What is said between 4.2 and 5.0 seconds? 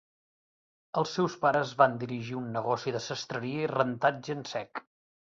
en sec.